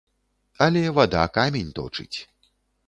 [0.67, 2.13] Але вада камень точыць.